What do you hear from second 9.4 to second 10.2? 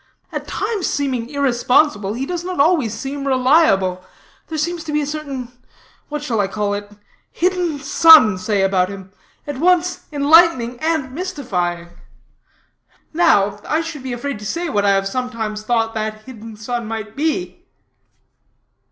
at once